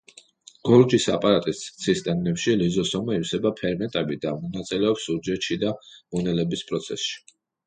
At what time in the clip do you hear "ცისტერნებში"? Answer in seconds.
1.83-2.55